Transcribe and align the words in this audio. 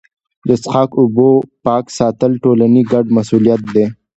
د 0.47 0.49
څښاک 0.63 0.91
اوبو 1.01 1.29
پاک 1.65 1.85
ساتل 1.97 2.31
د 2.35 2.41
ټولني 2.43 2.81
ګډ 2.91 3.05
مسوولیت 3.15 3.61
دی. 3.73 3.85